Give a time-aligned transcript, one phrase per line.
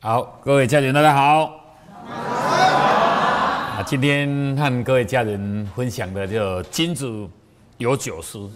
[0.00, 1.60] 好，各位家人，大家好。
[2.06, 7.26] 啊，今天和各位家人分享的就金子
[7.78, 8.50] 有九思。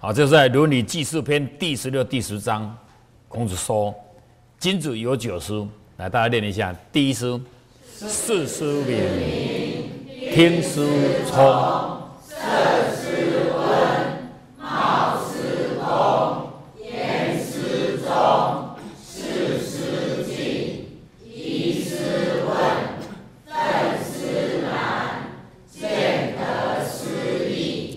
[0.00, 2.76] 好，这是在《伦理记事篇》第十六、第十章，
[3.28, 3.94] 孔子说
[4.58, 5.64] ：“金子有九思。”
[5.98, 6.74] 来，大家念一下。
[6.90, 7.40] 第一书：
[7.84, 8.98] 四书名，
[10.34, 10.80] 听书
[11.26, 11.36] 聪。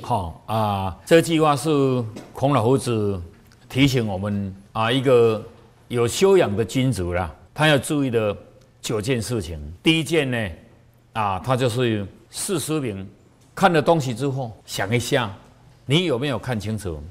[0.03, 3.19] 好啊，这句话是孔老夫子
[3.69, 5.41] 提醒我们啊，一个
[5.87, 8.35] 有修养的君主啦，他要注意的
[8.81, 9.57] 九件事情。
[9.81, 10.49] 第一件呢，
[11.13, 12.05] 啊，他就是
[12.37, 13.09] 视书名，
[13.55, 15.33] 看了东西之后想一下，
[15.85, 17.01] 你有没有看清楚？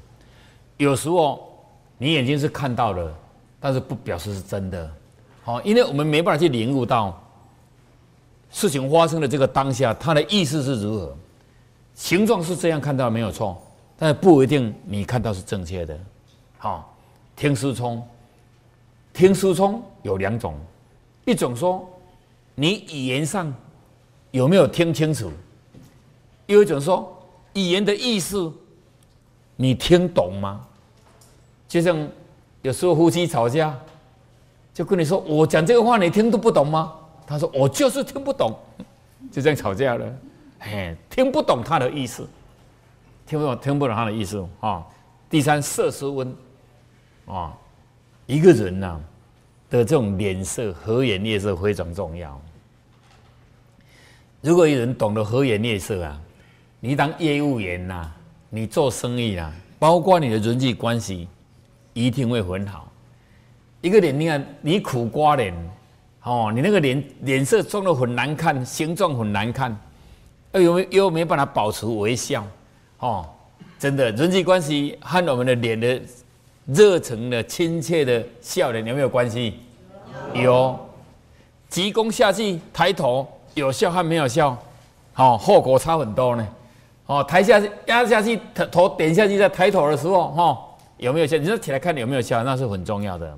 [0.77, 1.51] 有时候
[1.97, 3.11] 你眼睛是看到了，
[3.59, 4.89] 但是不表示是真的。
[5.43, 7.19] 好，因为我们没办法去领悟到
[8.51, 11.17] 事情发生的这个当下，它的意思是如何。
[11.95, 13.59] 形状是这样看到没有错，
[13.97, 15.97] 但是不一定你看到是正确的。
[16.59, 16.95] 好，
[17.35, 18.07] 听书聪，
[19.11, 20.55] 听书聪有两种，
[21.25, 21.83] 一种说
[22.53, 23.51] 你语言上
[24.35, 25.31] 有没有听清楚，
[26.45, 28.51] 有一种说语言的意思
[29.55, 30.67] 你听懂吗？
[31.69, 32.05] 就像
[32.61, 33.73] 有时候夫妻吵架，
[34.73, 36.93] 就跟你说我讲这个话你听都不懂吗？
[37.25, 38.53] 他说我就是听不懂，
[39.31, 40.05] 就这样吵架了。
[40.59, 42.27] 嘿，听不懂他的意思，
[43.25, 44.85] 听不懂，听不懂他的意思啊。
[45.29, 46.35] 第三，色色温
[47.25, 47.57] 啊，
[48.25, 48.99] 一个人呐
[49.69, 52.37] 的这种脸色和颜悦色非常重要。
[54.45, 56.21] 如果有人懂得和颜悦色啊，
[56.79, 58.07] 你当业务员呐，
[58.51, 61.27] 你做生意啊，包括你的人际关系，
[61.93, 62.91] 一定会很好。
[63.81, 65.51] 一个脸，你看你苦瓜脸
[66.21, 69.75] 哦，你那个脸脸色装的很难看，形状很难看。
[70.53, 72.45] 又又没办法保持微笑，
[72.99, 73.27] 哦，
[73.79, 75.99] 真的人际关系和我们的脸的
[76.67, 79.55] 热诚的亲切的笑脸有没有关系？
[80.35, 80.79] 有，
[81.67, 84.55] 急躬下去抬头有笑和没有笑，
[85.13, 86.47] 好，后果差很多呢。
[87.07, 90.59] 哦，抬下去压下去头头点下去再抬头的时候，哈，
[90.97, 91.37] 有没有笑？
[91.37, 93.37] 你说起来看有没有笑，那是很重要的。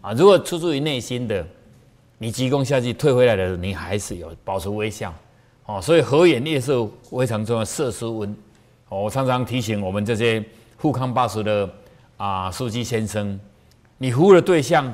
[0.00, 1.46] 啊，如果出自于内心的，
[2.18, 5.12] 你急躬下去退回来的，你还是有保持微笑。
[5.66, 8.34] 哦，所以和颜悦色非常重要，色是温。
[8.88, 10.42] 我常常提醒我们这些
[10.78, 11.68] 富康巴士的
[12.16, 13.38] 啊书记先生，
[13.98, 14.92] 你服务的对象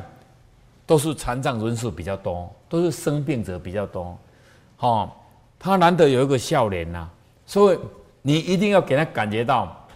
[0.84, 4.19] 都是残障人数比较多，都是生病者比较多。
[4.78, 5.10] 哦，
[5.59, 7.09] 他难得有一个笑脸呐，
[7.47, 7.78] 所以
[8.22, 9.87] 你一定要给他感觉到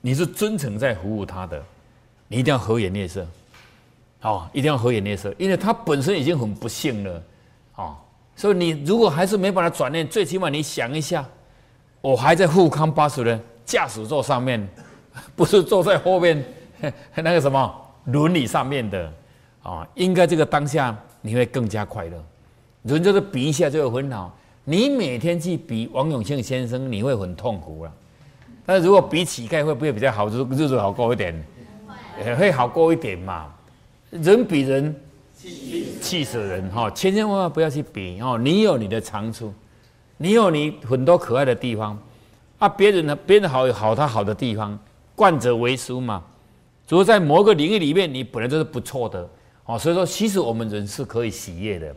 [0.00, 1.62] 你是真诚在服务他的，
[2.28, 3.26] 你一定要和颜悦色。
[4.22, 7.22] 哦，一定要和颜悦色，因为他本身已经很不幸了。
[7.76, 7.96] 哦。
[8.34, 11.24] 所以你如果还是没把它转念，最起码你想一下，
[12.00, 14.66] 我还在富康巴士的驾驶座上面，
[15.36, 16.44] 不是坐在后面
[17.14, 17.72] 那个什么
[18.06, 19.12] 轮椅上面的
[19.62, 22.24] 啊，应该这个当下你会更加快乐。
[22.82, 24.36] 人就是比一下就会很好。
[24.64, 27.92] 你每天去比王永庆先生，你会很痛苦了。
[28.64, 30.28] 但是如果比乞丐会不会比较好？
[30.28, 31.34] 日日子好过一点，
[32.38, 33.46] 会好过一点嘛。
[34.10, 34.94] 人比人。
[36.00, 36.90] 气死人哈！
[36.90, 38.36] 千千万万不要去比哦。
[38.36, 39.54] 你有你的长处，
[40.16, 41.96] 你有你很多可爱的地方
[42.58, 42.68] 啊。
[42.68, 44.76] 别人呢，别人好有好他好的地方，
[45.14, 46.22] 惯者为书嘛。
[46.88, 49.28] 如果在某个领域里面，你本来就是不错的
[49.64, 49.78] 哦。
[49.78, 51.94] 所以说，其实我们人是可以喜悦的，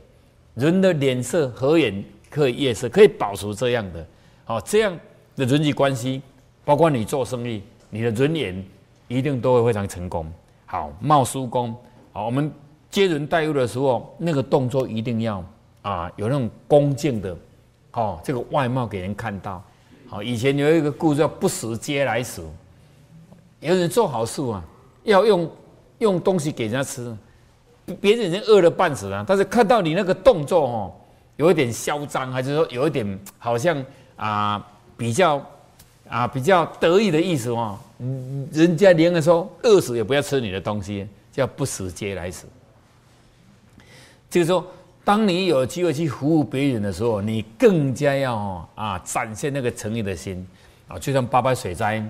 [0.56, 4.08] 人的脸色和颜可以夜色，可以保持这样的
[4.46, 4.62] 哦。
[4.66, 4.98] 这样
[5.36, 6.22] 的人际关系，
[6.64, 8.66] 包括你做生意，你的人缘
[9.08, 10.32] 一定都会非常成功。
[10.66, 11.76] 好，冒叔公，
[12.14, 12.52] 好，我们。
[12.92, 15.42] 接人待物的时候，那个动作一定要
[15.82, 17.38] 啊，有那种恭敬的，
[17.94, 19.64] 哦，这个外貌给人看到。
[20.10, 22.42] 好，以前有一个故事叫“不食嗟来食”，
[23.62, 24.62] 有人做好事啊，
[25.04, 25.50] 要用
[26.00, 27.16] 用东西给人家吃，
[27.96, 30.94] 别人已经饿了半死了，但是看到你那个动作哦，
[31.38, 33.84] 有一点嚣张，还是说有一点好像
[34.16, 34.66] 啊
[34.98, 35.44] 比较
[36.10, 37.78] 啊比较得意的意思哦，
[38.52, 42.46] 人家连个说饿死也不要吃你的东西，叫“不食嗟来食”。
[44.30, 44.66] 就是说，
[45.04, 50.48] 当你有机会去服务别人的时候，你更加要啊展现那个诚意的心
[50.88, 50.98] 啊。
[50.98, 52.02] 就像八八水灾，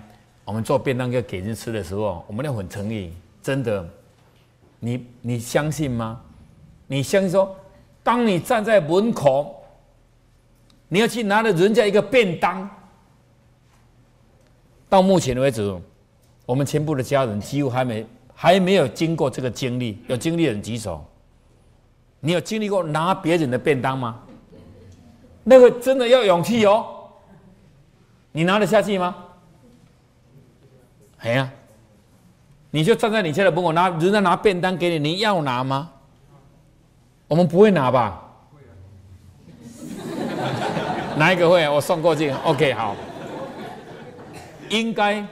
[0.46, 3.12] 我们做便当要给人吃的时候，我们要很诚意，
[3.42, 3.88] 真的。
[4.84, 6.20] 你你相信吗？
[6.88, 7.56] 你相信说，
[8.04, 9.64] 当你站在门口，
[10.90, 12.70] 你要去拿了人家一个便当。
[14.90, 15.80] 到目前为止，
[16.46, 20.04] 我们全部的家人几乎还没还没有经过这个经历。
[20.08, 21.06] 有经历的人举手。
[22.20, 24.20] 你有经历过拿别人的便当吗？
[25.44, 26.86] 那个真的要勇气哦。
[28.32, 29.16] 你拿得下去吗？
[31.20, 31.52] 哎呀，
[32.72, 35.92] 你就站在你家的门口拿人家拿便当给你，你要拿吗？
[37.28, 38.22] 我们不会拿吧？
[41.18, 41.68] 哪一个会？
[41.70, 42.32] 我送过去。
[42.44, 42.96] OK，好。
[44.70, 45.24] 应该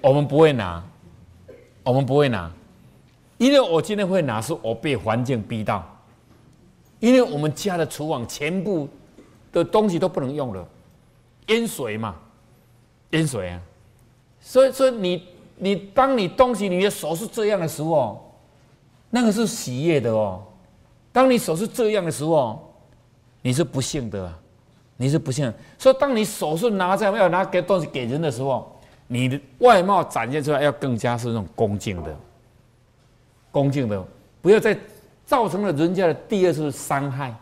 [0.00, 0.82] 我们不会拿，
[1.82, 2.50] 我们不会拿，
[3.36, 5.86] 因为我今天会拿，是我被环境逼到，
[6.98, 8.88] 因为我们家的厨房全部
[9.52, 10.66] 的东西都不能用了，
[11.48, 12.16] 淹水嘛，
[13.10, 13.60] 淹水啊，
[14.40, 15.28] 所以说你
[15.60, 18.32] 你当你东西你的手是这样的时候，
[19.10, 20.42] 那个是喜悦的哦，
[21.12, 22.72] 当你手是这样的时候，
[23.42, 24.32] 你是不幸的，
[24.96, 28.74] 你是不幸，所以当你手是拿在要拿给东西给人的时候。
[29.10, 32.14] 你的外貌展现出来要更加是那种恭敬的，
[33.50, 34.04] 恭敬的，
[34.42, 34.78] 不要再
[35.24, 37.34] 造成了人家的第二次伤害。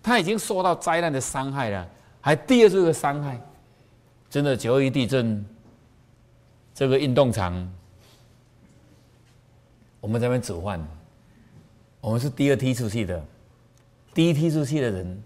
[0.00, 1.88] 他已经受到灾难的伤害了，
[2.20, 3.36] 还第二次的伤害，
[4.30, 5.44] 真的九一地震，
[6.74, 7.70] 这个运动场，
[10.00, 10.86] 我们这边煮饭，
[12.00, 13.24] 我们是第二梯出去的，
[14.14, 15.22] 第一梯出去的人，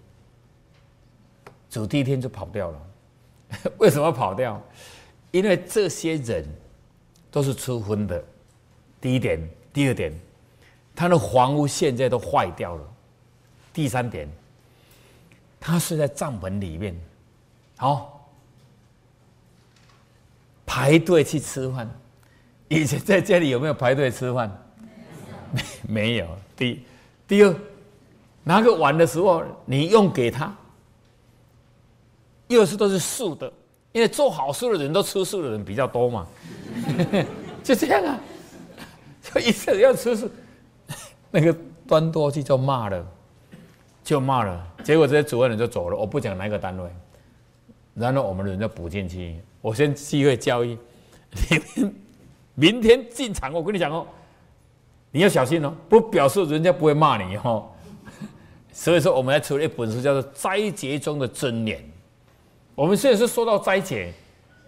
[1.70, 2.80] 煮第一天就跑掉了，
[3.78, 4.60] 为什么跑掉？
[5.30, 6.44] 因为这些人
[7.30, 8.22] 都是初婚的，
[9.00, 9.38] 第一点，
[9.72, 10.12] 第二点，
[10.94, 12.92] 他的房屋现在都坏掉了。
[13.72, 14.26] 第三点，
[15.60, 16.98] 他睡在帐篷里面，
[17.76, 18.15] 好
[20.76, 21.90] 排队去吃饭。
[22.68, 24.50] 以前在家里有没有排队吃饭？
[25.50, 26.26] 没没有。
[26.54, 26.84] 第
[27.26, 27.54] 第二，
[28.44, 30.54] 拿个碗的时候，你用给他，
[32.48, 33.50] 又是都是素的。
[33.92, 36.26] 因为做好事的人都吃素的人比较多嘛，
[37.64, 38.20] 就这样啊，
[39.22, 40.30] 就一次要吃素，
[41.32, 41.56] 那个
[41.88, 43.06] 端多去就骂了，
[44.04, 45.96] 就骂了，结果这些主任就走了。
[45.96, 46.90] 我不讲哪个单位，
[47.96, 49.40] 然后我们人就补进去。
[49.60, 50.78] 我先机会教育
[51.50, 51.94] 你们，
[52.54, 54.06] 明天进场，我跟你讲哦，
[55.10, 57.68] 你要小心哦，不表示人家不会骂你哦。
[58.70, 61.78] 所以说，我们要出了一本书，叫做《灾劫中的尊严》。
[62.74, 64.12] 我们现在是说到灾劫，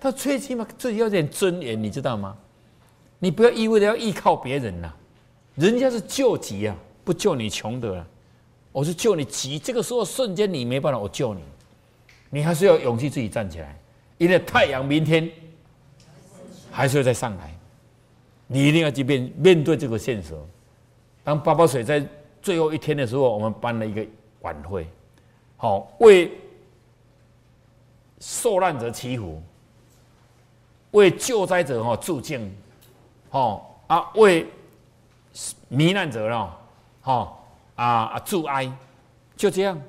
[0.01, 2.35] 他最起码自己要点尊严，你知道吗？
[3.19, 4.91] 你不要一味的要依靠别人呐，
[5.57, 8.07] 人家是救急啊，不救你穷的，
[8.73, 9.59] 我是救你急。
[9.59, 11.43] 这个时候瞬间你没办法，我救你，
[12.31, 13.79] 你还是要勇气自己站起来，
[14.19, 15.31] 因为太阳明天
[16.71, 17.55] 还是会再上来，
[18.47, 20.35] 你一定要去面面对这个现实。
[21.25, 22.05] 当八宝水在
[22.41, 24.07] 最后一天的时候，我们办了一个
[24.41, 24.87] 晚会，
[25.57, 26.31] 好为。
[28.21, 29.41] 受难者祈福，
[30.91, 32.53] 为救灾者哈助敬，
[33.31, 34.45] 哦啊为
[35.69, 36.59] 罹难者了，
[37.05, 37.37] 哦
[37.77, 38.69] 啊啊助哀，
[39.37, 39.81] 就这样，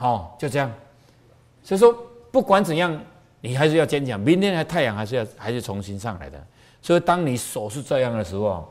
[0.00, 0.72] 好就这样。
[1.62, 1.94] 所以说
[2.32, 2.98] 不管怎样，
[3.42, 4.18] 你还是要坚强。
[4.18, 6.42] 明天的太阳还是要还是重新上来的。
[6.80, 8.66] 所以当你手是这样的时候，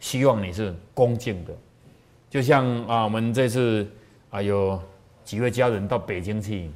[0.00, 1.54] 希望你是恭敬的。
[2.28, 3.86] 就像啊，我们这次
[4.28, 4.80] 啊有
[5.24, 6.68] 几位家人到北京去。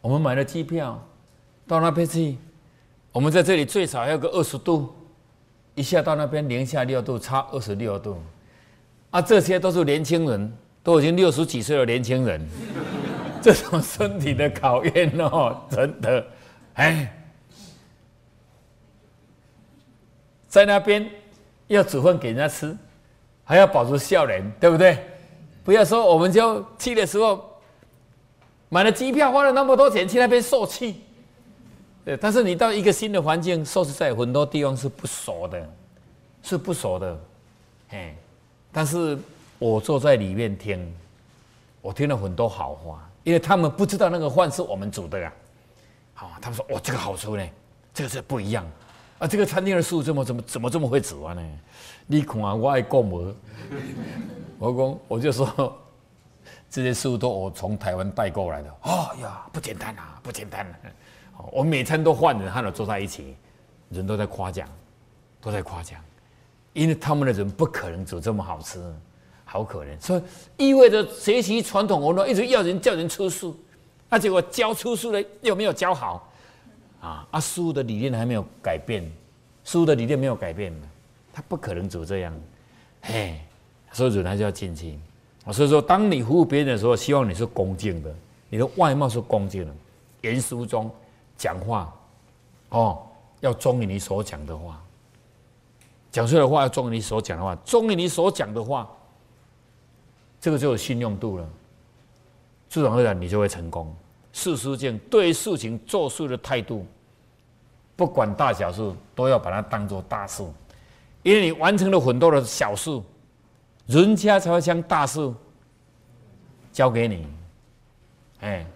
[0.00, 0.98] 我们买了机票，
[1.66, 2.38] 到那边去。
[3.12, 4.88] 我们在这里最少要个二十度，
[5.74, 8.16] 一下到那边零下六度，差二十六度。
[9.10, 12.46] 啊，这些都是年轻人，都已经六十几岁的年轻人，
[13.42, 16.26] 这种身体的考验哦， 真的，
[16.74, 17.12] 哎，
[20.48, 21.08] 在那边
[21.66, 22.76] 要煮饭给人家吃，
[23.44, 24.98] 还要保持笑脸，对不对？
[25.64, 27.44] 不要说我们就去的时候。
[28.70, 31.00] 买了机票，花了那么多钱去那边受气，
[32.04, 32.14] 对。
[32.18, 35.70] 但是你到一个新的环境，说实在，很多地方是不熟的，
[36.42, 37.18] 是不熟的，
[37.88, 38.14] 哎。
[38.70, 39.18] 但是
[39.58, 40.94] 我坐在里面听，
[41.80, 45.32] 我听了很多好话，因为他们不知道那个饭是我们煮的呀。
[46.14, 47.48] 好，他们说：“哇，这个好吃呢，
[47.92, 48.64] 这个是不一样
[49.18, 49.26] 啊。
[49.26, 51.42] 这个餐厅的师傅怎么怎么怎么这么会煮啊呢？
[52.06, 53.34] 你看啊我爱过门？
[54.58, 55.46] 我讲我就说。
[56.70, 58.70] ”这些事物都我从台湾带过来的。
[58.82, 60.66] 哦呀，不简单啊，不简单。
[61.50, 63.36] 我每餐都换人和我坐在一起，
[63.88, 64.68] 人都在夸奖，
[65.40, 65.98] 都在夸奖，
[66.74, 68.82] 因为他们的人不可能煮这么好吃，
[69.50, 69.98] 好可怜。
[69.98, 70.20] 所
[70.58, 73.56] 以意味着学习传统文化，一直要人叫人出书，
[74.10, 76.30] 那结果教出书的又没有教好，
[77.00, 79.10] 啊，啊，书的理念还没有改变，
[79.64, 80.72] 书的理念没有改变
[81.32, 82.34] 他不可能走这样，
[83.00, 83.40] 嘿，
[83.92, 84.98] 所以人还是要进去。
[85.50, 88.14] 所以说，当你服务别人的时候，希望你是恭敬的，
[88.50, 89.72] 你的外貌是恭敬的，
[90.20, 90.90] 言书中
[91.38, 91.90] 讲话，
[92.68, 92.98] 哦，
[93.40, 94.78] 要忠于你所讲的话，
[96.12, 98.86] 讲出来的话要忠于你所讲的话，忠于你所讲的话，
[100.48, 101.46] 这个就有信用度了，
[102.70, 103.94] 自然而然你就会成功。
[104.32, 106.86] 事事敬，对事情做事的态度，
[107.94, 110.42] 不管大小事，都要把它当做大事，
[111.22, 112.98] 因为你完成了很多的小事。
[113.88, 115.30] 人家才会将大事
[116.72, 117.26] 交给你，
[118.40, 118.66] 哎，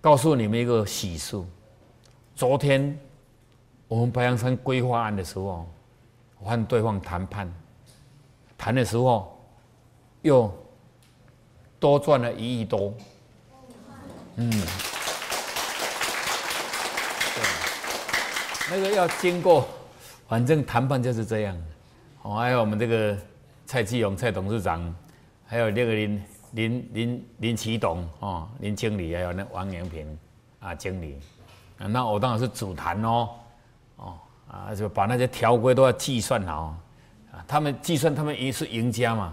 [0.00, 1.40] 告诉你们一个喜事。
[2.34, 2.98] 昨天
[3.86, 5.64] 我们白羊山规划案的时候，
[6.40, 7.54] 我和对方谈判，
[8.58, 9.38] 谈的时候
[10.22, 10.52] 又
[11.78, 12.94] 多赚了一亿多。
[14.36, 14.50] 嗯，
[17.30, 17.46] 对，
[18.70, 19.68] 那个要经过，
[20.26, 21.56] 反正谈判就是这样。
[22.22, 23.16] 哦，还有我们这个。
[23.64, 24.94] 蔡继勇蔡董事长，
[25.46, 30.18] 还有那个林林林林启董哦，林经理，还有那王延平
[30.60, 31.18] 啊经理，
[31.78, 33.30] 啊，那我当然是主谈哦，
[33.96, 36.76] 哦啊，就把那些条规都要计算好
[37.32, 37.42] 啊。
[37.48, 39.32] 他们计算，他们赢是赢家嘛？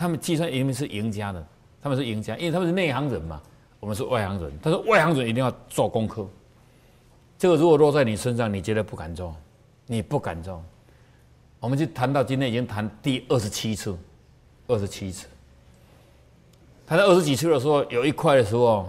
[0.00, 1.46] 他们计算明明是赢家的，
[1.82, 3.38] 他们是赢家，因为他们是内行人嘛，
[3.78, 4.50] 我们是外行人。
[4.62, 6.26] 他说外行人一定要做功课，
[7.38, 9.36] 这个如果落在你身上，你绝对不敢做，
[9.84, 10.64] 你不敢做。
[11.58, 13.94] 我们就谈到今天已经谈第二十七次，
[14.68, 15.26] 二十七次。
[16.86, 18.88] 谈到二十几次的时候，有一块的时候，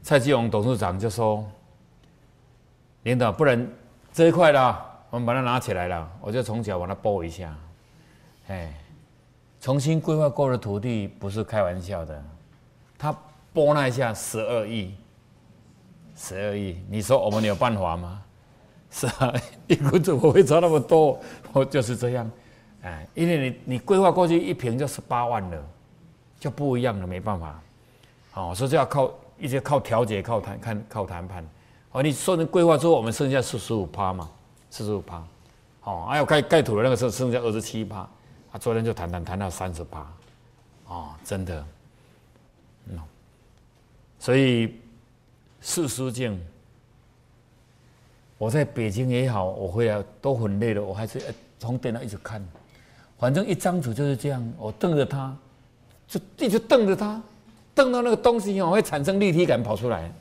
[0.00, 1.44] 蔡继荣董事长就说
[3.02, 3.68] ：“领导，不然
[4.12, 4.76] 这一块的，
[5.10, 7.52] 我们把它拿起来了，我就从小把它拨一下。”
[8.48, 8.72] 哎，
[9.60, 12.24] 重新规划过的土地不是开玩笑的，
[12.98, 13.16] 他
[13.52, 14.94] 拨那一下十二亿，
[16.16, 18.22] 十二亿，你说我们有办法吗？
[18.90, 19.32] 是啊，
[19.66, 21.18] 一股怎么会差那么多？
[21.52, 22.30] 我就是这样，
[22.82, 25.64] 哎，因为你你规划过去一平就十八万了，
[26.38, 27.60] 就不一样了，没办法。
[28.34, 31.44] 哦，所以就要靠一些靠调解、靠谈、看靠谈判。
[31.90, 34.30] 哦，你说成规划之后，我们剩下四十五趴嘛，
[34.70, 35.24] 四十五趴。
[35.82, 38.08] 哦，还有盖盖土的那个时候剩下二十七趴，
[38.54, 40.06] 啊，昨天就谈谈谈到三十趴。
[40.86, 41.66] 哦，真的，
[42.86, 42.98] 嗯，
[44.20, 44.76] 所以
[45.60, 46.40] 四书境。
[48.38, 51.20] 我在北京也好，我回来都很累了，我还是
[51.58, 52.44] 从电脑一直看，
[53.18, 55.36] 反正一张图就是这样，我瞪着它，
[56.06, 57.20] 就一直瞪着它，
[57.74, 60.12] 瞪到那个东西哦会产生立体感跑出来。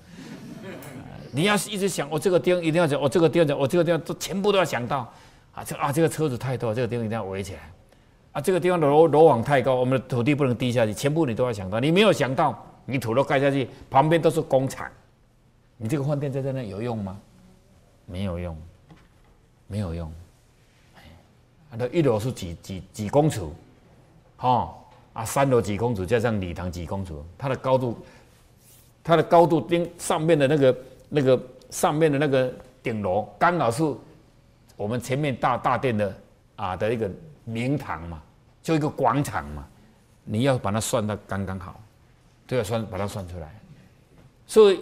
[1.32, 5.12] 你要是一直想，我这个钉一定要讲，我这个钉讲，我这个地方都全部都要想到
[5.54, 7.60] 啊，这啊这个车子太多，这个钉一定要围起来
[8.34, 11.80] 啊，这个地方的楼楼网太高，我们的土地不能低下去，全部你都要想到。
[11.80, 14.90] 你没有想到，你土都盖下去，旁边都是工厂，
[15.78, 17.18] 你这个饭店在在那有用吗？
[18.08, 18.58] 没有用，
[19.68, 20.12] 没有用。
[21.70, 23.42] 啊，那一楼是几几几公尺，
[24.38, 24.76] 哈
[25.14, 27.98] 啊，三楼几公尺，加上礼堂几公尺，它的高度，
[29.04, 33.84] 它的高度顶上面的那个那个上面的那个顶楼，刚好是
[34.76, 36.16] 我们前面大大殿的
[36.56, 37.10] 啊的一个
[37.44, 38.22] 明堂嘛，
[38.62, 39.68] 就一个广场嘛，
[40.24, 41.80] 你要把它算到刚刚好，
[42.48, 43.54] 都要算把它算出来，
[44.48, 44.80] 所以。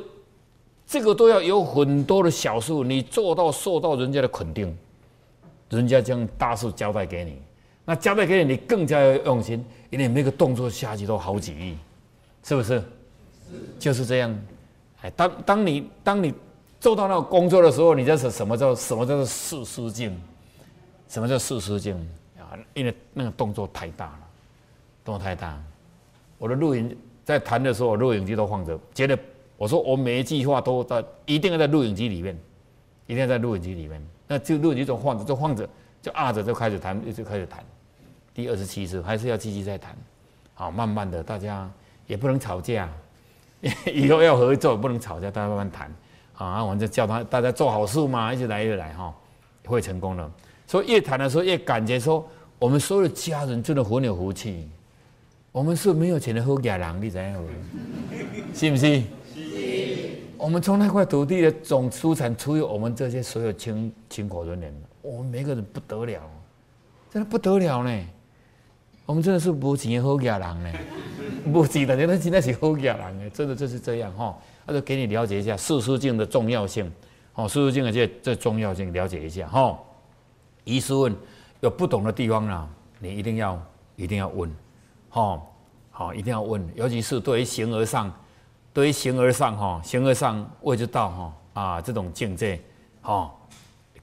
[0.87, 4.77] 这个都要有很多的小数，你做到受到人家的肯定，
[5.69, 7.41] 人家将大事交代给你，
[7.85, 11.77] 那交代给你，你更加要用心，因为每个动作下去都好几亿，
[12.43, 12.83] 是不是？
[13.79, 14.37] 就是这样。
[15.01, 16.33] 哎，当当你当你
[16.77, 20.19] 做到那个工作的时候，你就是什么叫什么叫做事失境？
[21.07, 21.95] 什么叫事失境
[22.73, 24.19] 因为那个动作太大了，
[25.03, 25.61] 动作太大。
[26.37, 29.17] 我的录影在谈的时候，录影机都放着，觉得。
[29.57, 32.35] 我说我每一句话都在，一定要在录影机里面，
[33.05, 34.03] 一定要在录影机里面。
[34.27, 35.69] 那就录影机就放着，就放着，
[36.01, 37.63] 就按着就开始谈，就开始谈。
[38.33, 39.95] 第二十七次还是要继续再谈，
[40.55, 41.69] 好，慢慢的，大家
[42.07, 42.89] 也不能吵架，
[43.85, 45.93] 以后要合作不能吵架，大家慢慢谈。
[46.37, 49.13] 啊，我们就叫他大家做好事嘛，一直来一直来哈，
[49.67, 50.31] 会成功的。
[50.65, 52.27] 所以越谈的时候越感觉说，
[52.61, 54.69] 我们所有的家人真的很有福气。
[55.51, 57.35] 我们是没有钱的好家人，你知影？
[58.53, 59.01] 是不是？
[59.33, 66.21] 是我们从那块土地的总出产，出于我们这些所有亲亲口人员，我们每个人不得了，
[67.09, 67.99] 真的不得了呢。
[69.07, 70.71] 我们真的是无钱的好家人呢，
[71.51, 74.37] 无钱的人真的是好家人呢，真的就是这样哈。
[74.67, 76.89] 那就给你了解一下四书经的重要性，
[77.33, 79.75] 哦，四书经的这这重要性了解一下哈。
[80.63, 81.13] 疑是问
[81.61, 83.59] 有不懂的地方呢，你一定要
[83.95, 84.53] 一定要问，
[85.09, 85.41] 哈，
[85.89, 88.11] 好，一定要问，尤其是对于形而上。
[88.73, 92.57] 对于形而上哈，形而上位之道哈啊，这种境界
[93.01, 93.29] 哈，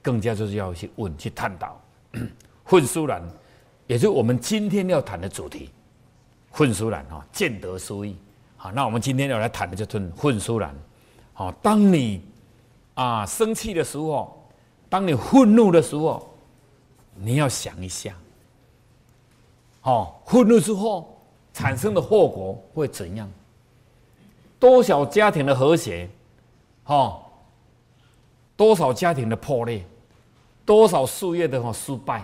[0.02, 1.74] 更加就是要去问去探讨。
[2.64, 3.26] 混书然，
[3.86, 5.70] 也就是我们今天要谈的主题，
[6.50, 8.14] 混书兰哈，见得书意。
[8.58, 10.74] 好，那我们今天要来谈的就是混书兰。
[11.32, 12.22] 好，当你
[12.92, 14.46] 啊生气的时候，
[14.90, 16.27] 当你愤怒的时候，
[17.20, 18.14] 你要想一下，
[19.82, 21.18] 哦，愤怒之后
[21.52, 23.30] 产生的后果会怎样？
[24.58, 26.08] 多少家庭的和谐，
[26.84, 27.20] 哈，
[28.56, 29.84] 多少家庭的破裂，
[30.64, 32.22] 多少事业的哈失败。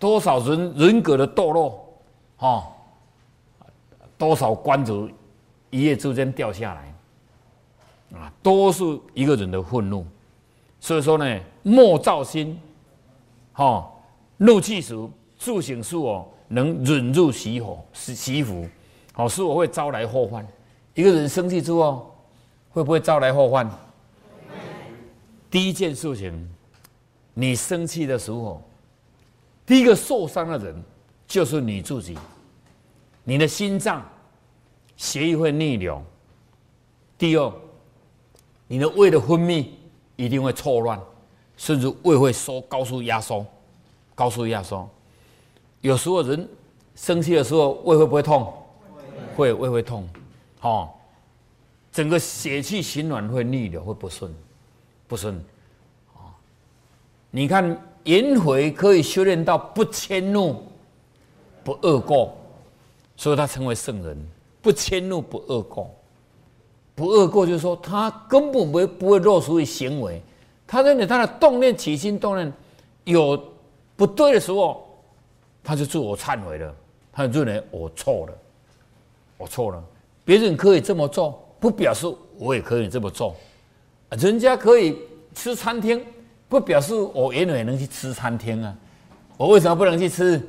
[0.00, 1.88] 多少人人格的堕落，
[2.38, 2.66] 哈，
[4.18, 5.14] 多少官职
[5.70, 8.82] 一夜之间掉下来，啊，都是
[9.14, 10.04] 一个人的愤怒。
[10.80, 12.60] 所以说呢，莫躁心，
[13.56, 13.90] 哈，
[14.36, 14.94] 怒气时
[15.38, 18.68] 自省是我能忍住喜火，是喜福，
[19.14, 20.46] 好，是我会招来祸患。
[20.92, 22.14] 一个人生气之后，
[22.68, 23.66] 会不会招来祸患？
[25.50, 26.54] 第一件事情，
[27.32, 28.62] 你生气的时候。
[29.64, 30.84] 第一个受伤的人
[31.26, 32.16] 就是你自己，
[33.24, 34.06] 你的心脏
[34.98, 36.00] 血液会逆流。
[37.16, 37.52] 第二，
[38.68, 39.66] 你的胃的分泌
[40.14, 41.00] 一定会错乱，
[41.56, 43.44] 甚至胃会收高速压缩，
[44.14, 44.88] 高速压缩。
[45.80, 46.48] 有时候人
[46.94, 48.52] 生气的时候，胃会不会痛？
[49.34, 50.08] 会，胃会痛。
[50.60, 50.88] 哦，
[51.92, 54.34] 整个血气循环会逆流，会不顺，
[55.06, 55.34] 不顺。
[56.14, 56.30] 哦，
[57.30, 57.78] 你看。
[58.06, 60.62] 颜回可以修炼到不迁怒、
[61.64, 62.36] 不恶过，
[63.16, 64.16] 所以他成为圣人。
[64.62, 65.90] 不迁怒、不恶过，
[66.94, 70.22] 不恶过就是说他根本不会不会落俗于行为。
[70.66, 72.52] 他认为他的动念起心动念
[73.04, 73.42] 有
[73.96, 74.86] 不对的时候，
[75.62, 76.74] 他就自我忏悔了。
[77.12, 78.32] 他认为我错了，
[79.38, 79.82] 我错了。
[80.24, 82.06] 别人可以这么做，不表示
[82.36, 83.34] 我也可以这么做。
[84.10, 84.98] 人家可以
[85.34, 86.04] 吃餐厅。
[86.48, 88.72] 不表示我远远能去吃餐厅啊！
[89.36, 90.40] 我为什么不能去吃？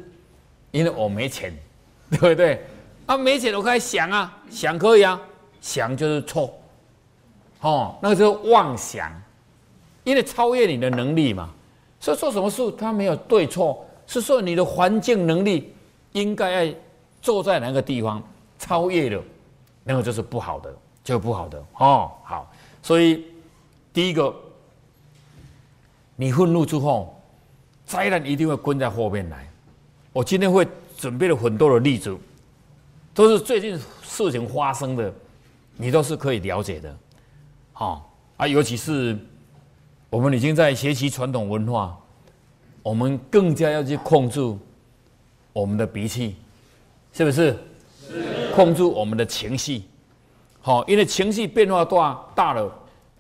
[0.70, 1.52] 因为我没钱，
[2.12, 2.64] 对不对？
[3.08, 5.20] 啊，没钱我可以想啊，想可以啊，
[5.60, 6.56] 想就是错，
[7.62, 9.12] 哦，那个就是妄想，
[10.08, 11.50] 因为超越你的能力嘛。
[12.00, 15.74] 所以做什么事它没有对错，是说你的环境能力
[16.14, 16.74] 应该要
[17.22, 18.24] 坐在哪个地方
[18.58, 19.22] 超越了，
[19.84, 22.12] 那个就是不好的，就不好的哦。
[22.24, 23.26] 好，所以
[23.92, 24.34] 第一个。
[26.20, 27.16] 你愤怒之后，
[27.86, 29.48] 灾难一定会跟在后面来。
[30.12, 30.68] 我今天会
[30.98, 32.18] 准备了很多的例子，
[33.14, 35.14] 都是最近事情发生的，
[35.76, 36.98] 你都是可以了解的。
[37.72, 39.16] 好啊，尤其是
[40.10, 41.98] 我们已经在学习传统文化，
[42.82, 44.42] 我们更加要去控制
[45.54, 46.36] 我们的脾气，
[47.12, 47.58] 是不是？
[48.08, 48.52] 是。
[48.54, 49.84] 控制我们的情绪，
[50.62, 52.72] 好，因为情绪变化大大了，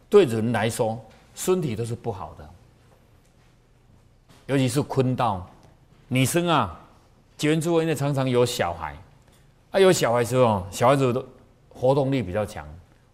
[0.09, 0.99] 对人来说，
[1.35, 2.49] 身体都是不好的。
[4.47, 5.45] 尤其是坤道
[6.07, 6.79] 女生啊，
[7.35, 8.95] 结婚之后因为常常有小孩，
[9.71, 11.23] 啊有小孩时候，小孩子都
[11.69, 12.65] 活动力比较强，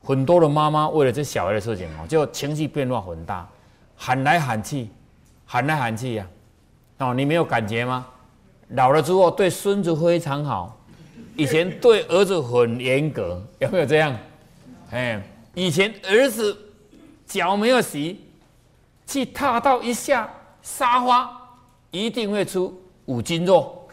[0.04, 3.50] 很多的妈妈为了这小孩的事情哦，就情绪变化很大，
[4.06, 4.90] 喊来喊去，
[5.46, 6.28] 喊来喊去呀，
[6.98, 8.06] 哦，你没有感觉吗？
[8.72, 10.78] 老了之后对孙子非常好，
[11.38, 14.14] 以前对儿子很严格，有没有这样？
[14.92, 16.58] 哎，以前儿子
[17.26, 18.20] 脚没有洗，
[19.08, 20.30] 去踏到一下。
[20.62, 21.30] 沙发
[21.92, 23.88] 一定会出五斤肉，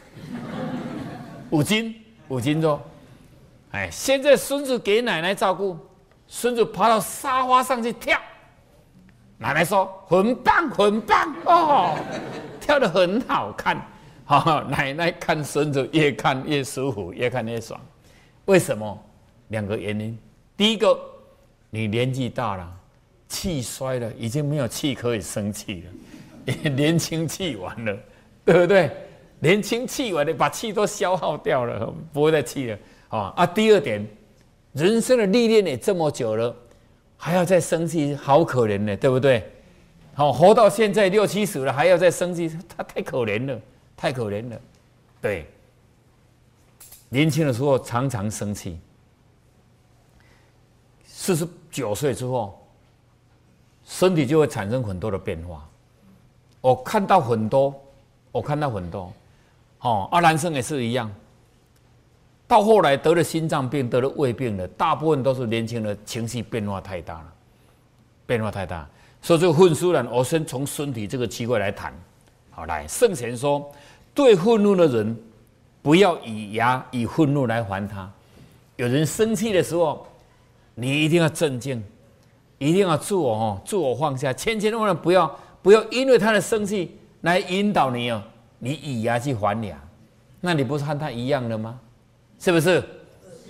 [1.51, 1.95] 五斤
[2.27, 2.81] 五斤肉。
[3.71, 5.77] 哎，现在孙子给奶奶照顾，
[6.27, 8.19] 孙子爬到沙发上去跳，
[9.43, 11.97] 奶奶说很棒很棒哦，
[12.61, 13.81] 跳得很好看。
[14.27, 17.81] 好，奶奶看孙子越看越舒服，越看越爽。
[18.45, 19.03] 为什么？
[19.49, 20.17] 两个原因。
[20.59, 20.95] 第一个，
[21.71, 22.71] 你年纪大了，
[23.31, 26.69] 气衰了，已经没有气可以生气了。
[26.71, 27.97] 年轻气完了，
[28.45, 28.91] 对不对？
[29.39, 33.33] 年轻气完了，把气都消耗掉了，不会再气了啊！
[33.37, 34.07] 啊，第二点，
[34.75, 36.55] 人生的历练也这么久了，
[37.23, 39.47] 还要再生气，好可怜呢，对不对？
[40.15, 43.61] 好，活到现在六七十了，还要再生气，他太可怜了，
[43.95, 44.59] 太可怜了。
[45.21, 45.47] 对，
[47.11, 48.81] 年轻的时候常常生气，
[51.05, 52.59] 四十九岁之后，
[53.85, 55.69] 身体就会产生很多的变化。
[56.63, 57.79] 我看到很多，
[58.33, 59.13] 我看到很多，
[59.81, 61.13] 哦，阿男生也是一样。
[62.51, 67.33] 到后来得了心脏病，得了胃病的，大部分都是年轻人情绪变化太大了，
[68.27, 68.85] 变化太大。
[69.23, 71.95] 所以这个愤书呢，我先从身体这个机会来谈。
[72.51, 73.71] 好，来圣贤说，
[74.13, 75.17] 对愤怒的人，
[75.81, 78.11] 不要以牙以愤怒来还他。
[78.75, 80.05] 有人生气的时候，
[80.75, 81.81] 你一定要镇静，
[82.59, 85.33] 一定要自我哦，自我放下，千千万万不要。
[85.63, 88.21] 不要因为他的生气来引导你哦，
[88.59, 89.79] 你以牙去还牙，
[90.41, 91.79] 那你不是和他一样的吗？
[92.41, 92.83] 是不是？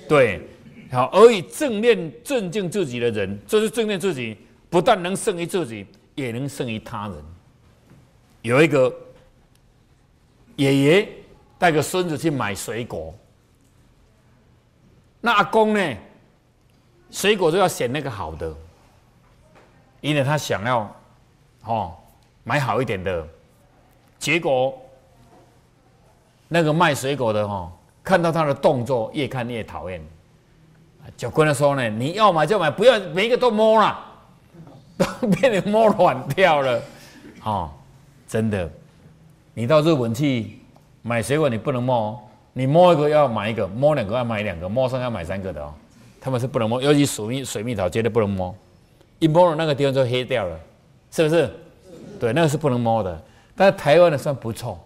[0.09, 0.43] 对，
[0.91, 4.37] 好，而以正念镇静自己的人，就是正念自己，
[4.69, 7.17] 不但能胜于自己，也能胜于他人。
[8.43, 8.93] 有一个
[10.57, 11.09] 爷爷
[11.57, 13.15] 带个孙子去买水果，
[15.21, 15.97] 那阿公呢，
[17.13, 18.53] 水果都要选那个好的，
[20.01, 20.97] 因为他想要，
[21.63, 21.97] 哦，
[22.43, 23.25] 买好一点的。
[24.19, 24.77] 结果
[26.49, 27.73] 那个卖水果的哈。
[28.03, 30.01] 看到他的动作，越看越讨厌，
[31.17, 33.99] 就跟他说呢：“你要买就买，不要每一个都摸了，
[34.97, 36.81] 都 被你摸软掉了。”
[37.45, 37.71] 哦，
[38.27, 38.71] 真的，
[39.55, 40.59] 你到日本去
[41.03, 42.19] 买水果，你不能摸，
[42.53, 45.73] 你摸一个要买一个，摸两个要买两个，摸三个要买三个的哦。
[46.21, 48.55] 他们是不能摸，尤其水蜜水蜜桃绝对不能摸，
[49.19, 50.59] 一摸了那个地方就黑掉了，
[51.11, 51.51] 是不是？
[52.19, 53.23] 对，那个是不能摸的。
[53.57, 54.79] 但是台湾的算不错。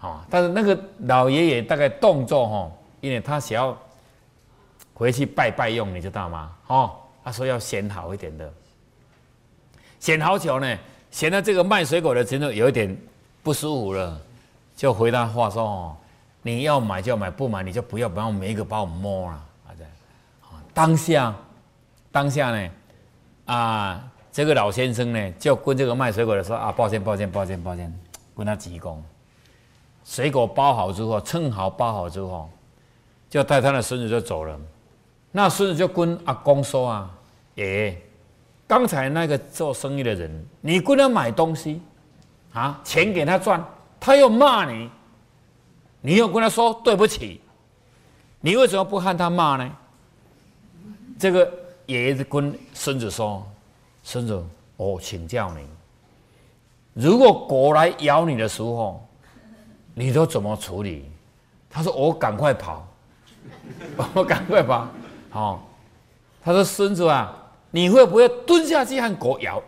[0.00, 0.24] 啊！
[0.30, 3.76] 但是那个老爷爷大概动作哈，因为他想要
[4.94, 6.52] 回去拜拜用，你知道吗？
[6.68, 8.50] 哦，他说要选好一点的，
[9.98, 10.78] 选好久呢，
[11.10, 12.96] 选到这个卖水果的真的有一点
[13.42, 14.18] 不舒服了，
[14.74, 15.96] 就回答话说：“哦，
[16.40, 19.84] 你要买就买，不买你就不要，不要每一个把我摸了。”啊，这
[20.72, 21.34] 当下
[22.10, 22.70] 当下呢，
[23.44, 27.92] 啊，这个老先生呢，就跟这个卖水果的说：“啊，抱歉抱歉抱歉抱歉，
[28.34, 28.96] 跟他鞠躬。”
[30.04, 32.50] 水果包好之后，称好包好之后，
[33.28, 34.58] 就带他的孙子就走了。
[35.30, 37.10] 那孙子就跟阿公说：“啊，
[37.54, 37.96] 爷，
[38.66, 41.80] 刚才那个做生意的人，你跟他买东西，
[42.52, 43.64] 啊，钱给他赚，
[44.00, 44.90] 他又骂你，
[46.00, 47.40] 你又跟他说对不起，
[48.40, 49.70] 你为什么不和他骂呢？”
[51.18, 51.48] 这个
[51.86, 53.46] 爷爷跟孙子说
[54.02, 54.44] ：“孙子，
[54.76, 55.60] 我请教你，
[56.94, 59.06] 如果狗来咬你的时候。”
[59.94, 61.10] 你都怎么处理？
[61.72, 62.84] 他说：“我赶快跑，
[64.12, 64.88] 我赶快跑。”
[65.30, 65.68] 好，
[66.42, 67.32] 他说：“孙子啊，
[67.70, 69.62] 你会不会蹲下去和狗咬？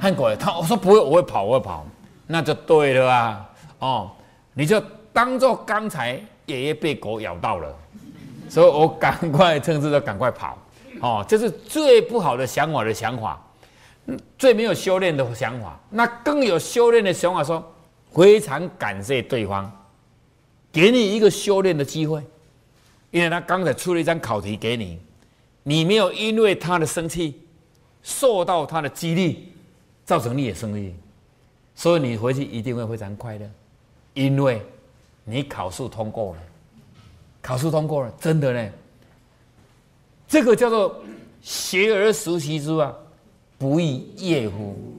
[0.00, 1.86] 和狗咬？”他我说：“不会，我会跑，我会跑。”
[2.26, 3.50] 那就对了啊！
[3.80, 4.10] 哦，
[4.54, 7.76] 你就当做刚才爷爷被狗咬到了，
[8.48, 10.56] 所以我赶快趁势的赶快跑。
[11.02, 13.38] 哦，这是最不好的想法的想法，
[14.38, 15.78] 最没有修炼的想法。
[15.90, 17.62] 那更有修炼的想法说。
[18.12, 19.70] 非常感谢对方，
[20.70, 22.22] 给你一个修炼的机会，
[23.10, 24.98] 因为他刚才出了一张考题给你，
[25.62, 27.40] 你没有因为他的生气
[28.02, 29.52] 受到他的激励，
[30.04, 30.94] 造成你的生气，
[31.74, 33.50] 所以你回去一定会非常快乐，
[34.14, 34.60] 因为
[35.24, 36.42] 你考试通过了，
[37.40, 38.72] 考试通过了，真的呢，
[40.28, 41.02] 这个叫做
[41.40, 42.94] 学而时习之啊，
[43.56, 44.98] 不亦说乎？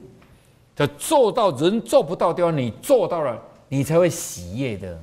[0.74, 5.00] 就做到人做不到地方，你做到了，你才会喜悦的。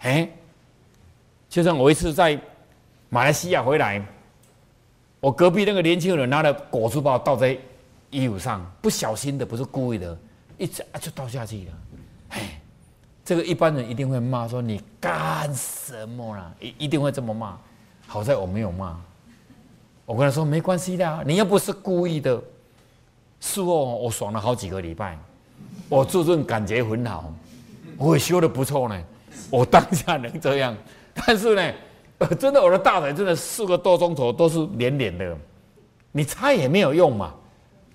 [0.00, 0.28] 哎，
[1.48, 2.38] 就像我一次在
[3.08, 4.04] 马来西亚回来，
[5.20, 7.56] 我隔壁那个年轻人拿了果汁包倒在
[8.10, 10.18] 衣服上，不小心的，不是故意的，
[10.58, 11.72] 一直啊就倒下去了。
[12.30, 12.60] 哎，
[13.24, 16.52] 这个一般人一定会骂说你干什么啦？
[16.58, 17.56] 一一定会这么骂。
[18.06, 19.00] 好在我没有骂，
[20.04, 22.42] 我跟他说没关系的，你又不是故意的。
[23.46, 25.18] 事后我爽了好几个礼拜，
[25.90, 27.30] 我自尊感觉很好，
[27.98, 28.98] 我也修的不错呢。
[29.50, 30.74] 我当下能这样，
[31.12, 31.72] 但是呢，
[32.38, 35.36] 真的我的大腿真的四个多钟头都是黏黏的，
[36.10, 37.34] 你擦也没有用嘛，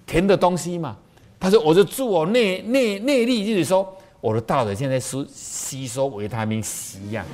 [0.05, 0.95] 甜的东西嘛。
[1.39, 7.25] 他说我就助我内内内力，就是说我的大腿现在是吸收维他命 C 一样，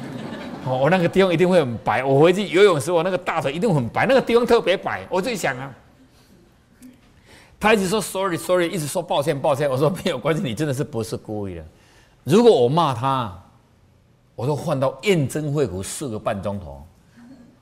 [0.66, 2.02] 哦，我那个地方一定会很白。
[2.02, 5.06] 我回去游泳时，我那个大腿一定很白，那个地方特别白。
[5.10, 5.70] 我自己想啊。
[7.66, 9.68] 他一直说 sorry sorry，一直说抱歉抱歉。
[9.68, 11.66] 我说没有关系，你真的是不是故意的。
[12.24, 13.36] 如果我骂他，
[14.36, 16.86] 我都换到验证会苦四个半钟头，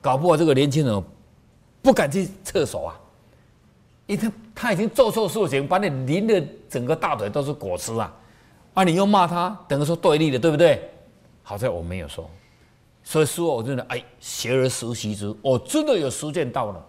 [0.02, 1.04] 搞不好这个年轻人
[1.82, 3.00] 不敢去厕所啊，
[4.06, 8.14] 因为他已经做错事情，把你淋的整个大腿都是果汁啊，
[8.74, 10.84] 啊你又骂他，等于说对立的，对不对？
[11.44, 12.30] 好在我没有说，
[13.06, 16.86] 所以说我真的哎，学而时习之，我真的有实践到了，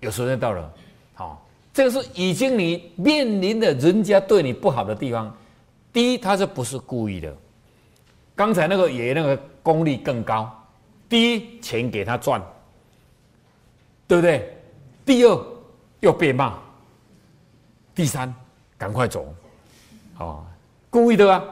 [0.00, 0.70] 有实践到了，
[1.14, 1.40] 好。
[1.74, 5.36] 这个是已经你面临的人家对你不好的地方。
[5.92, 7.36] 第一，他是不是故意的？
[8.36, 10.48] 刚才那个爷那个功力更高。
[11.08, 12.40] 第一，钱给他赚，
[14.06, 14.56] 对不对？
[15.04, 15.46] 第二，
[15.98, 16.56] 又被骂。
[17.92, 18.32] 第三，
[18.78, 19.26] 赶快走。
[20.18, 20.44] 哦，
[20.90, 21.44] 故意的啊！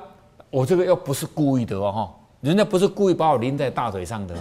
[0.50, 4.37] 我这个又不是故意的哦，哈，人家不是故意把我拎在大腿上的。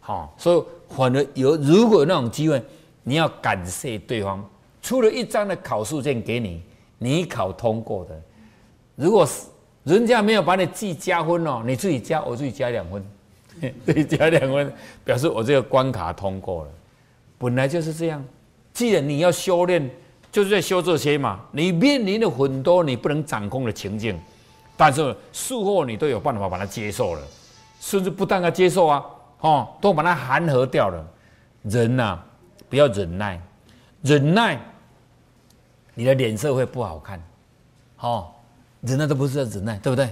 [0.00, 2.62] 好，所以反而有如果有那种机会，
[3.02, 4.48] 你要感谢对方。
[4.82, 6.62] 出了一张的考试卷给你，
[6.98, 8.20] 你考通过的。
[8.94, 9.46] 如果是
[9.84, 13.04] 人家没有把你记加分哦，你自己加，我自己加两分，
[13.86, 14.72] 自己加两分，
[15.04, 16.70] 表示我这个关卡通过了。
[17.38, 18.24] 本来就是这样，
[18.72, 19.88] 既然你要修炼，
[20.30, 21.40] 就是在修这些嘛。
[21.52, 24.18] 你面临了很多你不能掌控的情境，
[24.76, 27.22] 但是术后你都有办法把它接受了，
[27.80, 29.04] 甚至不但要接受啊，
[29.40, 31.06] 哦，都把它含合掉了。
[31.62, 32.18] 人呐，
[32.68, 33.40] 不要忍耐，
[34.08, 34.58] 忍耐，
[35.94, 37.22] 你的脸色会不好看，
[37.98, 38.28] 哦。
[38.80, 40.08] 忍耐都不是要忍耐，对不对？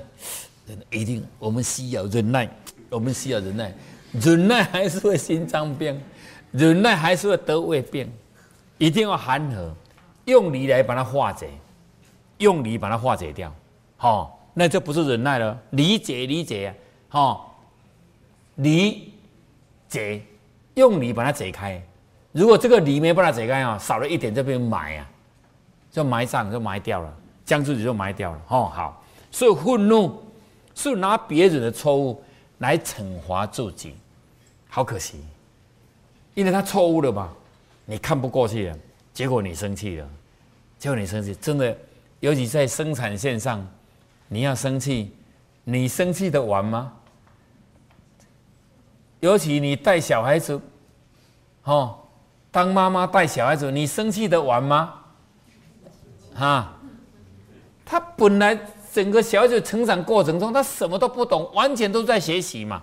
[0.90, 2.50] 一定，我们需要忍耐，
[2.90, 3.72] 我们需要忍耐，
[4.12, 6.02] 忍耐还是会心脏病，
[6.50, 8.12] 忍耐还是会得胃病，
[8.76, 9.72] 一定要含和，
[10.24, 11.48] 用理来把它化解，
[12.38, 13.54] 用理把它化解掉，
[13.96, 16.74] 好，那就不是忍耐了，理解理解啊，
[17.08, 17.62] 好，
[18.56, 19.14] 理
[19.88, 20.20] 解，
[20.74, 21.80] 用理把它解开，
[22.36, 25.08] 如果这个理没把它解开啊，少了一点就被埋啊，
[25.90, 27.16] 就埋葬就埋掉了。
[27.46, 30.20] 将自己就埋掉了哦，好，所以愤怒
[30.74, 32.20] 是拿别人的错误
[32.58, 33.94] 来惩罚自己，
[34.68, 35.20] 好可惜，
[36.34, 37.32] 因为他错误了嘛，
[37.84, 38.76] 你看不过去了，
[39.14, 40.08] 结果你生气了，
[40.76, 41.78] 结果你生气，真的，
[42.18, 43.64] 尤其在生产线上，
[44.26, 45.14] 你要生气，
[45.62, 46.92] 你生气的完吗？
[49.20, 50.60] 尤其你带小孩子，
[51.62, 51.96] 哦，
[52.56, 54.94] 当妈妈带小孩子，你生气的完吗？
[56.34, 56.72] 哈？
[57.84, 58.58] 他本来
[58.90, 62.80] 整个小孩子成长过程中，他什么都不懂，完全都在学习嘛，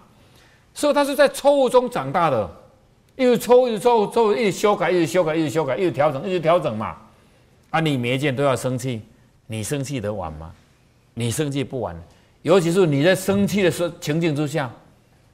[0.76, 2.48] 所以他是在错误中长大的，
[3.16, 6.96] 一直错误，一直错误，错误，一直修改，一直修改，一直修改，一直调整，一直调整嘛。
[7.72, 9.02] 啊，你每一件都要生气，
[9.48, 10.52] 你生气得完吗？
[11.16, 12.00] 你生气不完，
[12.44, 14.70] 尤其是你在生气的时候情境之下，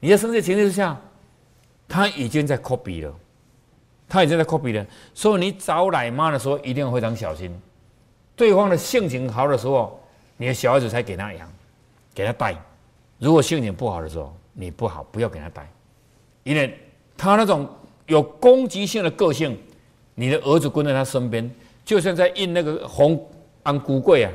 [0.00, 0.98] 你在生气情境之下，
[1.86, 3.14] 他已经在 copy 了，
[4.10, 7.50] 他已经在 copy 了，所以你找奶妈的时候一定要非常小心。
[8.34, 10.00] 对方的性情好的时候，
[10.36, 11.48] 你的小孩子才给他养，
[12.12, 12.54] 给他带；
[13.18, 15.70] 如果性情不好的时候，你不好，不要给他带，
[16.42, 16.76] 因为
[17.16, 17.68] 他那种
[18.06, 19.56] 有攻击性的个性，
[20.16, 21.48] 你的儿子跟在他身边，
[21.84, 23.24] 就像在印那个红
[23.62, 24.32] 安骨柜啊，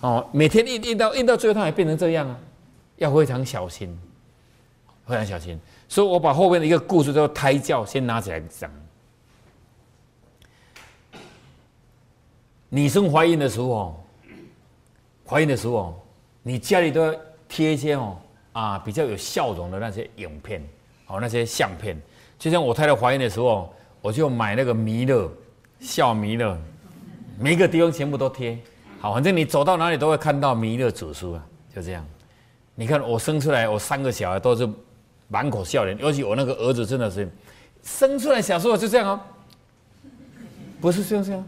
[0.00, 2.38] 哦，每天印印到印到最后，他也变成这样啊，
[2.96, 3.94] 要非常小心，
[5.06, 5.60] 非常小心。
[5.90, 8.70] 所以我把后面的一个故事叫胎教先拿起来讲。
[12.68, 14.00] 女生怀孕的时候，
[15.26, 16.00] 怀孕的时候，
[16.44, 17.12] 你家里都要
[17.48, 18.16] 贴一些哦
[18.52, 20.64] 啊比较有笑容的那些影片，
[21.08, 22.00] 哦那些相片。
[22.38, 25.28] 就像我太太怀孕的时候，我就买那个弥勒
[25.80, 26.56] 笑弥勒，
[27.36, 28.56] 每一个地方全部都贴。
[29.00, 32.06] 好，反正你走到哪里都会看到弥勒祖书啊，就这样。
[32.76, 34.70] 你看我生出来，我三个小孩都是
[35.30, 37.26] 满口笑脸，尤其我那个儿子真的是
[37.82, 39.20] 生出来小时候就这样哦，
[40.80, 41.42] 不是这样这样。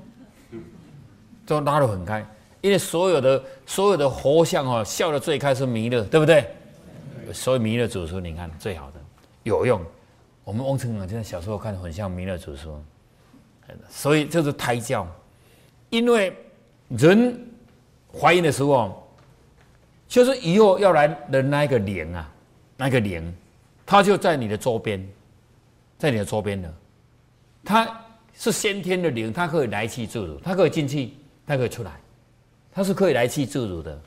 [1.44, 2.24] 都拉得很开，
[2.60, 6.46] 因为所有的所有的佛像哦，笑的最开是弥勒，对不对？
[7.32, 9.00] 所以弥勒祖师，你看最好的
[9.42, 9.80] 有用。
[10.44, 12.80] 我们翁成刚现在小时候看很像弥勒祖书，
[13.90, 15.06] 所以这是胎教。
[15.90, 16.34] 因为
[16.88, 17.38] 人
[18.12, 19.06] 怀孕的时候，
[20.08, 22.30] 就是以后要来的那个灵啊，
[22.76, 23.34] 那个灵，
[23.92, 25.06] 它就在你的周边，
[25.98, 26.74] 在你的周边的，
[27.62, 27.86] 它
[28.32, 31.12] 是先天的灵，它可以来去自如，它可以进去。
[31.46, 31.92] 它可以出来，
[32.72, 34.00] 它是可以来去自如的，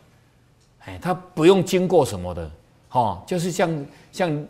[0.85, 2.51] 哎，它不用经过什么的，
[2.89, 4.47] 哈，就是像像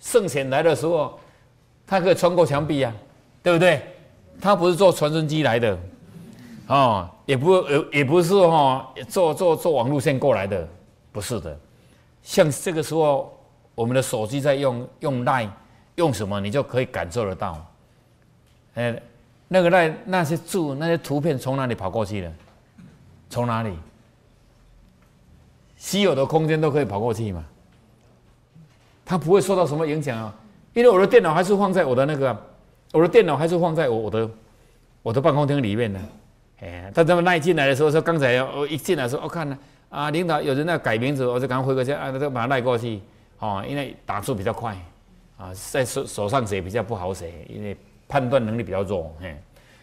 [0.00, 1.20] 圣贤来的时候，
[1.86, 2.94] 它可以穿过墙壁啊，
[3.42, 3.82] 对不对？
[4.40, 5.78] 它不是坐传真机来的，
[6.68, 10.66] 哦，也不也也不是哈，坐坐坐网路线过来的，
[11.12, 11.58] 不是的。
[12.22, 13.36] 像这个时候，
[13.80, 15.48] 我们的手机在用用 ni
[15.94, 17.66] 用什么你就可以感受得到，
[18.74, 19.00] 哎。
[19.52, 22.32] 那个那那些字那些图片从哪里跑过去的？
[23.28, 23.76] 从哪里？
[25.76, 27.44] 稀有的空间都可以跑过去嘛？
[29.04, 30.32] 它不会受到什么影响啊？
[30.72, 32.36] 因为我的电脑还是放在我的那个，
[32.92, 34.30] 我的电脑还是放在我我的
[35.02, 35.98] 我的办公厅里面的。
[36.60, 43.00] 哎，他这么赖进来的时候说，刚才我一进来说，我看了啊，领导有人在改名字，我就赶快回过去啊，就把它赖过去。
[43.40, 44.74] 哦，因为打字比较快
[45.36, 47.76] 啊，在手手上写比较不好写，因为。
[48.12, 49.40] 判断能力比较弱，嘿，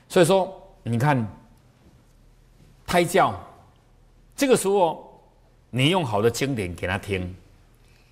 [0.09, 1.25] 所以说你看
[2.85, 3.33] 胎教，
[4.35, 5.17] 这个时候
[5.69, 7.33] 你用好的经典给他听，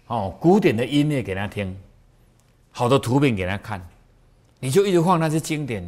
[0.07, 1.77] 哦，古典的音乐给他听，
[2.71, 3.85] 好的图片给他看，
[4.61, 5.83] 你就一直放那些经典，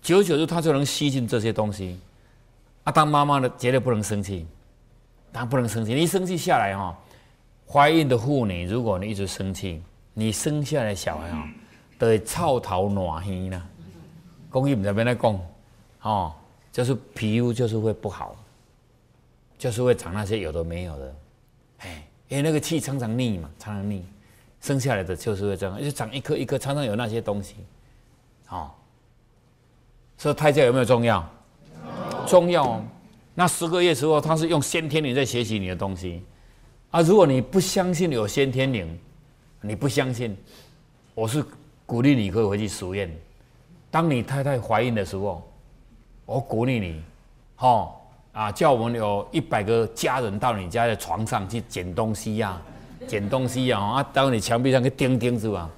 [0.00, 2.00] 久久之他就能吸进这些东西。
[2.84, 4.46] 啊，当妈妈的绝对不能生气，
[5.30, 6.98] 当然不能生气，你一生气下来哈，
[7.70, 9.82] 怀孕的妇女如果你一直生气，
[10.14, 11.48] 你生下来小孩啊。
[11.98, 13.62] 都会臭头暖耳啦，
[14.48, 15.38] 公益唔在边来讲，
[16.00, 16.32] 哦，
[16.72, 18.34] 就是皮肤就是会不好，
[19.58, 21.14] 就是会长那些有的没有的，
[21.80, 24.02] 哎，因为那个气常常逆嘛，常常逆，
[24.62, 27.56] 生下来的就是会这样，就长一颗一颗，常常有那些东西，
[28.48, 28.70] 哦。
[30.16, 31.28] 所以胎教有没有重要？
[32.26, 32.82] 重要哦。
[33.34, 36.22] 那十个月时候，他是用先天灵在学习你的东西，
[36.90, 38.98] 啊，如果你不相信有先天灵，
[39.60, 40.36] 你不相信，
[41.14, 41.44] 我是
[41.86, 43.08] 鼓励你可以回去实验。
[43.90, 45.48] 当你太太怀孕的时候，
[46.26, 47.00] 我鼓励你，
[47.56, 47.96] 哈。
[48.32, 48.52] 啊！
[48.52, 52.62] 叫我们有一百个家人到你家的床上去捡东西呀，
[53.04, 53.80] 捡东西呀！
[53.80, 55.68] 啊，到你墙壁上去钉钉子吧。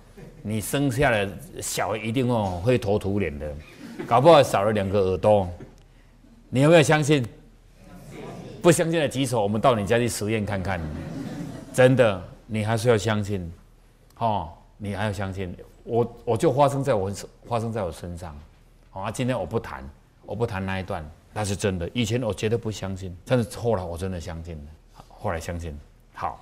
[0.42, 1.26] 你生下来
[1.62, 3.50] 小孩一定哦会头土脸的，
[4.06, 5.48] 搞不好少了两个耳朵。
[6.50, 7.24] 你有没有相信？
[8.62, 10.80] 不相信的举手，我们到你家去实验看看。
[11.74, 13.52] 真的，你还是要相信，
[14.18, 15.54] 哦，你还要相信。
[15.82, 17.12] 我我就发生在我
[17.48, 18.38] 发生在我身上。
[18.90, 19.82] 好啊，今天我不谈，
[20.24, 21.04] 我不谈那一段。
[21.34, 25.76] 那是真的，以前我绝对不相信，但是后来我真的相信了，后来相信，
[26.14, 26.40] 好。